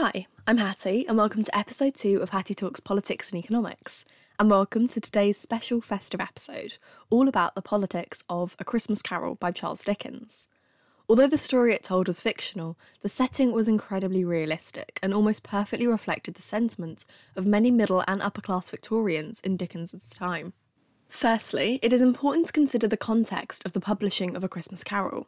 [0.00, 4.04] Hi, I'm Hattie, and welcome to episode two of Hattie Talks Politics and Economics.
[4.38, 6.74] And welcome to today's special festive episode,
[7.10, 10.46] all about the politics of A Christmas Carol by Charles Dickens.
[11.08, 15.88] Although the story it told was fictional, the setting was incredibly realistic and almost perfectly
[15.88, 17.04] reflected the sentiments
[17.34, 20.52] of many middle and upper class Victorians in Dickens's time.
[21.08, 25.26] Firstly, it is important to consider the context of the publishing of A Christmas Carol.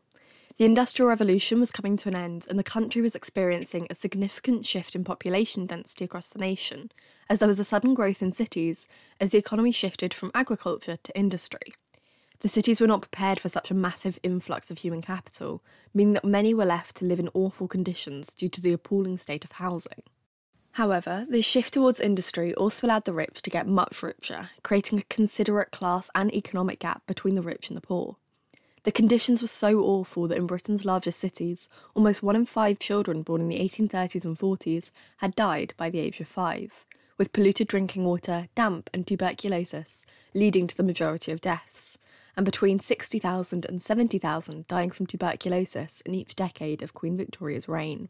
[0.61, 4.67] The Industrial Revolution was coming to an end, and the country was experiencing a significant
[4.67, 6.93] shift in population density across the nation,
[7.31, 8.86] as there was a sudden growth in cities
[9.19, 11.73] as the economy shifted from agriculture to industry.
[12.41, 15.63] The cities were not prepared for such a massive influx of human capital,
[15.95, 19.47] meaning that many were left to live in awful conditions due to the appalling state
[19.47, 20.03] of housing.
[20.72, 25.05] However, this shift towards industry also allowed the rich to get much richer, creating a
[25.05, 28.19] considerate class and economic gap between the rich and the poor.
[28.82, 33.22] The conditions were so awful that in Britain's largest cities, almost one in five children
[33.22, 36.86] born in the 1830s and 40s had died by the age of five,
[37.18, 41.98] with polluted drinking water, damp, and tuberculosis leading to the majority of deaths,
[42.36, 48.08] and between 60,000 and 70,000 dying from tuberculosis in each decade of Queen Victoria's reign.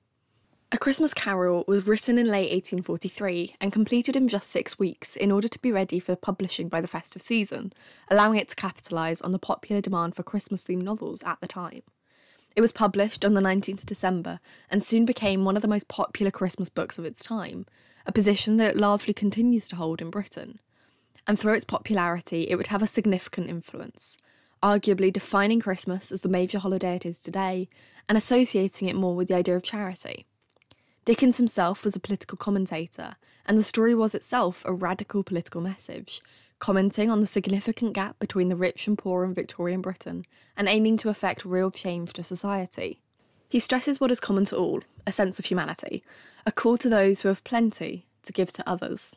[0.73, 5.33] A Christmas Carol was written in late 1843 and completed in just six weeks in
[5.33, 7.73] order to be ready for publishing by the festive season,
[8.09, 11.83] allowing it to capitalise on the popular demand for Christmas themed novels at the time.
[12.55, 14.39] It was published on the 19th of December
[14.71, 17.67] and soon became one of the most popular Christmas books of its time,
[18.07, 20.61] a position that it largely continues to hold in Britain.
[21.27, 24.17] And through its popularity, it would have a significant influence,
[24.63, 27.69] arguably defining Christmas as the major holiday it is today
[28.09, 30.27] and associating it more with the idea of charity.
[31.11, 36.23] Dickens himself was a political commentator, and the story was itself a radical political message,
[36.61, 40.25] commenting on the significant gap between the rich and poor in Victorian Britain
[40.57, 43.03] and aiming to effect real change to society.
[43.49, 46.05] He stresses what is common to all a sense of humanity,
[46.47, 49.17] a call to those who have plenty to give to others.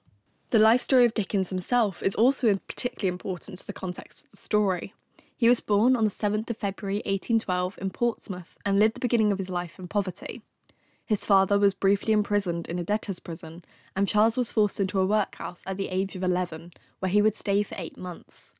[0.49, 4.43] The life story of Dickens himself is also particularly important to the context of the
[4.43, 4.95] story.
[5.37, 9.31] He was born on the 7th of February 1812 in Portsmouth and lived the beginning
[9.31, 10.41] of his life in poverty.
[11.05, 13.65] His father was briefly imprisoned in a debtor's prison,
[13.95, 17.35] and Charles was forced into a workhouse at the age of 11, where he would
[17.35, 18.53] stay for eight months.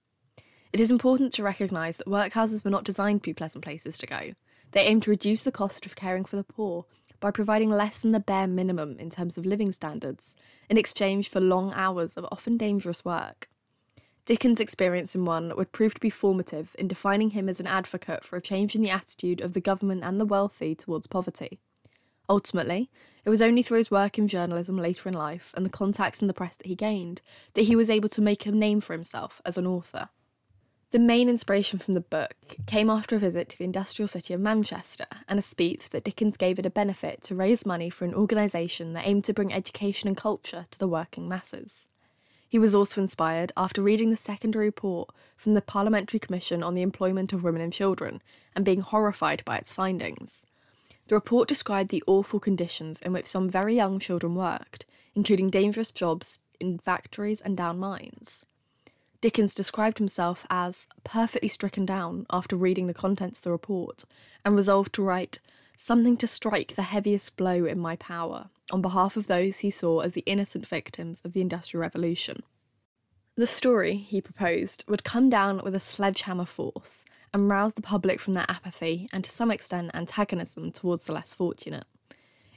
[0.73, 4.07] It is important to recognise that workhouses were not designed to be pleasant places to
[4.07, 4.33] go.
[4.71, 6.85] They aimed to reduce the cost of caring for the poor
[7.19, 10.35] by providing less than the bare minimum in terms of living standards,
[10.69, 13.47] in exchange for long hours of often dangerous work.
[14.25, 18.25] Dickens' experience in one would prove to be formative in defining him as an advocate
[18.25, 21.59] for a change in the attitude of the government and the wealthy towards poverty.
[22.29, 22.89] Ultimately,
[23.25, 26.27] it was only through his work in journalism later in life and the contacts in
[26.27, 27.21] the press that he gained
[27.53, 30.09] that he was able to make a name for himself as an author.
[30.91, 32.35] The main inspiration from the book
[32.67, 36.37] came after a visit to the industrial city of Manchester and a speech that Dickens
[36.37, 40.07] gave at a benefit to raise money for an organisation that aimed to bring education
[40.07, 41.87] and culture to the working masses.
[42.47, 46.83] He was also inspired after reading the secondary report from the Parliamentary Commission on the
[46.83, 48.21] Employment of Women and Children
[48.55, 50.45] and being horrified by its findings.
[51.07, 55.91] The report described the awful conditions in which some very young children worked, including dangerous
[55.91, 58.45] jobs in factories and down mines.
[59.21, 64.03] Dickens described himself as perfectly stricken down after reading the contents of the report
[64.43, 65.39] and resolved to write
[65.77, 69.99] something to strike the heaviest blow in my power on behalf of those he saw
[69.99, 72.43] as the innocent victims of the Industrial Revolution.
[73.35, 78.19] The story, he proposed, would come down with a sledgehammer force and rouse the public
[78.19, 81.85] from their apathy and to some extent antagonism towards the less fortunate.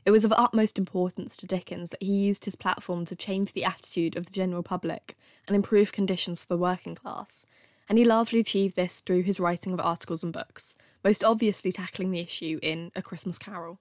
[0.04, 3.64] It was of utmost importance to Dickens that he used his platform to change the
[3.64, 5.16] attitude of the general public
[5.48, 7.46] and improve conditions for the working class,
[7.88, 12.10] and he largely achieved this through his writing of articles and books, most obviously tackling
[12.10, 13.80] the issue in A Christmas Carol.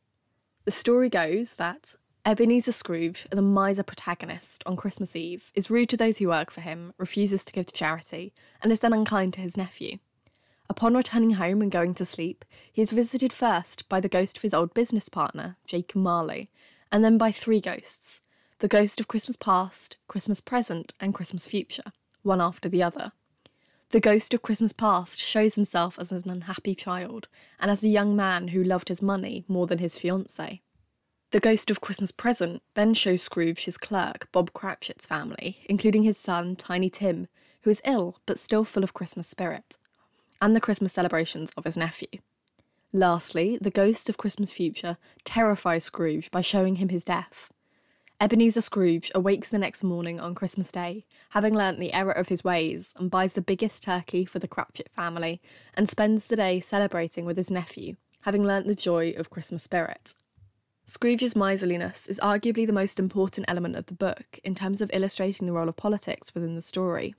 [0.63, 1.93] The story goes that
[2.27, 6.61] Ebenezer Scrooge, the miser protagonist on Christmas Eve, is rude to those who work for
[6.61, 9.99] him, refuses to give to charity, and is then unkind to his nephew.
[10.67, 14.41] Upon returning home and going to sleep, he is visited first by the ghost of
[14.41, 16.49] his old business partner, Jacob Marley,
[16.91, 18.21] and then by three ghosts
[18.57, 21.91] the ghost of Christmas past, Christmas present, and Christmas future,
[22.23, 23.11] one after the other.
[23.91, 27.27] The ghost of Christmas past shows himself as an unhappy child
[27.59, 30.61] and as a young man who loved his money more than his fiancée.
[31.35, 36.17] The ghost of Christmas present then shows Scrooge his clerk, Bob Cratchit's family, including his
[36.17, 37.27] son, Tiny Tim,
[37.63, 39.77] who is ill but still full of Christmas spirit,
[40.41, 42.07] and the Christmas celebrations of his nephew.
[42.93, 44.95] Lastly, the ghost of Christmas future
[45.25, 47.51] terrifies Scrooge by showing him his death.
[48.21, 52.45] Ebenezer Scrooge awakes the next morning on Christmas Day, having learnt the error of his
[52.45, 55.41] ways, and buys the biggest turkey for the Cratchit family,
[55.73, 60.13] and spends the day celebrating with his nephew, having learnt the joy of Christmas spirit.
[60.87, 65.47] Scrooge's miserliness is arguably the most important element of the book in terms of illustrating
[65.47, 67.15] the role of politics within the story.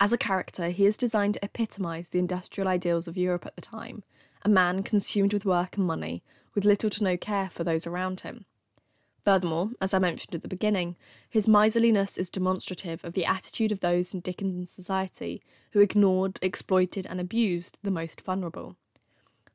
[0.00, 3.62] As a character, he is designed to epitomise the industrial ideals of Europe at the
[3.62, 4.04] time
[4.42, 6.22] a man consumed with work and money,
[6.54, 8.46] with little to no care for those around him.
[9.22, 10.96] Furthermore, as I mentioned at the beginning,
[11.28, 15.42] his miserliness is demonstrative of the attitude of those in Dickens' society
[15.72, 18.76] who ignored, exploited, and abused the most vulnerable.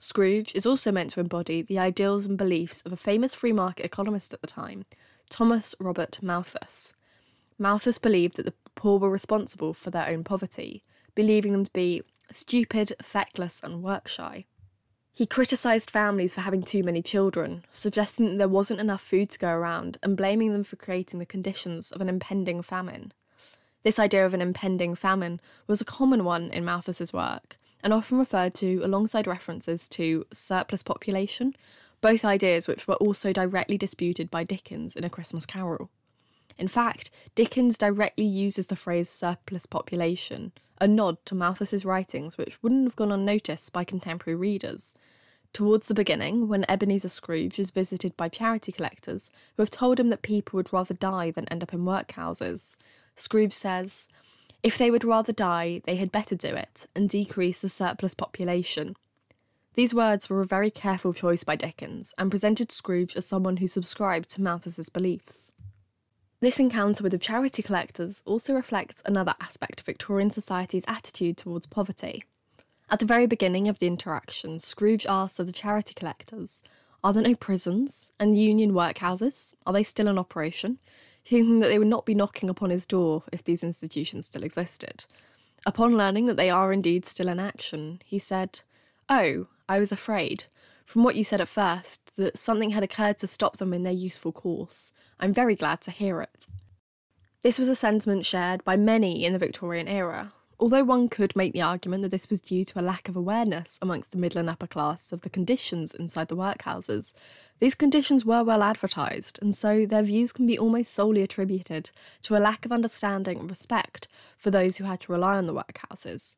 [0.01, 3.85] Scrooge is also meant to embody the ideals and beliefs of a famous free market
[3.85, 4.85] economist at the time,
[5.29, 6.93] Thomas Robert Malthus.
[7.57, 10.83] Malthus believed that the poor were responsible for their own poverty,
[11.15, 12.01] believing them to be
[12.31, 14.45] stupid, feckless, and work shy.
[15.11, 19.39] He criticised families for having too many children, suggesting that there wasn't enough food to
[19.39, 23.11] go around and blaming them for creating the conditions of an impending famine.
[23.83, 28.19] This idea of an impending famine was a common one in Malthus's work and often
[28.19, 31.55] referred to alongside references to surplus population,
[32.01, 35.89] both ideas which were also directly disputed by Dickens in A Christmas Carol.
[36.57, 42.61] In fact, Dickens directly uses the phrase surplus population, a nod to Malthus's writings which
[42.61, 44.93] wouldn't have gone unnoticed by contemporary readers.
[45.51, 50.09] Towards the beginning, when Ebenezer Scrooge is visited by charity collectors who have told him
[50.09, 52.77] that people would rather die than end up in workhouses,
[53.15, 54.07] Scrooge says,
[54.61, 58.95] If they would rather die, they had better do it and decrease the surplus population.
[59.75, 63.67] These words were a very careful choice by Dickens and presented Scrooge as someone who
[63.67, 65.53] subscribed to Malthus's beliefs.
[66.41, 71.65] This encounter with the charity collectors also reflects another aspect of Victorian society's attitude towards
[71.65, 72.23] poverty.
[72.89, 76.63] At the very beginning of the interaction, Scrooge asks of the charity collectors,
[77.03, 79.53] Are there no prisons and union workhouses?
[79.65, 80.79] Are they still in operation?
[81.25, 85.05] Thinking that they would not be knocking upon his door if these institutions still existed.
[85.65, 88.61] Upon learning that they are indeed still in action, he said,
[89.09, 90.45] Oh, I was afraid
[90.89, 93.93] from what you said at first, that something had occurred to stop them in their
[93.93, 94.91] useful course.
[95.19, 96.47] I'm very glad to hear it.
[97.43, 101.53] This was a sentiment shared by many in the Victorian era, although one could make
[101.53, 104.49] the argument that this was due to a lack of awareness amongst the middle and
[104.49, 107.13] upper class of the conditions inside the workhouses.
[107.59, 111.91] These conditions were well advertised, and so their views can be almost solely attributed
[112.23, 114.07] to a lack of understanding and respect
[114.37, 116.35] for those who had to rely on the workhouses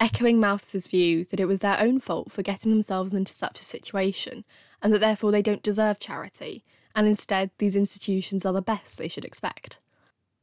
[0.00, 3.64] echoing Malthus's view that it was their own fault for getting themselves into such a
[3.64, 4.44] situation,
[4.82, 6.64] and that therefore they don't deserve charity,
[6.94, 9.80] and instead these institutions are the best they should expect.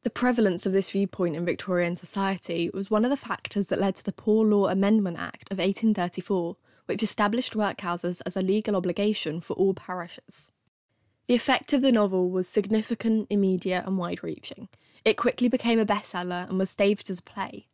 [0.06, 3.96] The prevalence of this viewpoint in Victorian society was one of the factors that led
[3.96, 9.42] to the Poor Law Amendment Act of 1834, which established workhouses as a legal obligation
[9.42, 10.52] for all parishes.
[11.26, 14.70] The effect of the novel was significant, immediate, and wide reaching.
[15.04, 17.66] It quickly became a bestseller and was staged as a play,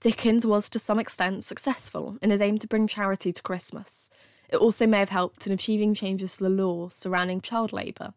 [0.00, 4.10] Dickens was to some extent successful in his aim to bring charity to Christmas.
[4.48, 8.12] It also may have helped in achieving changes to the law surrounding child labour.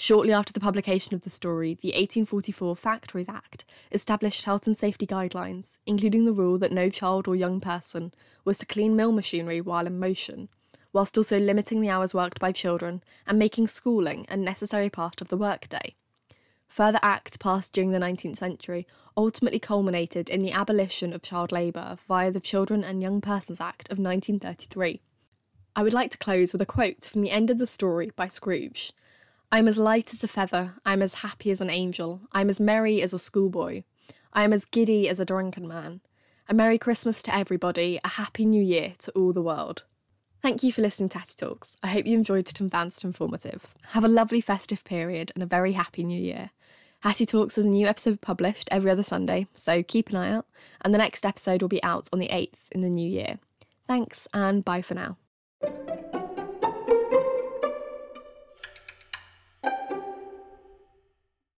[0.00, 5.08] Shortly after the publication of the story, the 1844 Factories Act established health and safety
[5.08, 8.14] guidelines, including the rule that no child or young person
[8.44, 10.50] was to clean mill machinery while in motion,
[10.92, 15.30] whilst also limiting the hours worked by children and making schooling a necessary part of
[15.30, 15.96] the workday.
[16.68, 18.86] Further acts passed during the 19th century
[19.16, 23.90] ultimately culminated in the abolition of child labour via the Children and Young Persons Act
[23.90, 25.00] of 1933.
[25.74, 28.28] I would like to close with a quote from the end of the story by
[28.28, 28.92] Scrooge.
[29.50, 32.42] I am as light as a feather, I am as happy as an angel, I
[32.42, 33.82] am as merry as a schoolboy,
[34.30, 36.02] I am as giddy as a drunken man.
[36.50, 39.84] A Merry Christmas to everybody, a Happy New Year to all the world.
[40.42, 41.76] Thank you for listening to Hattie Talks.
[41.82, 43.74] I hope you enjoyed it and found it informative.
[43.88, 46.50] Have a lovely festive period and a very happy new year.
[47.00, 50.46] Hattie Talks has a new episode published every other Sunday, so keep an eye out,
[50.82, 53.38] and the next episode will be out on the 8th in the new year.
[53.86, 55.16] Thanks, and bye for now.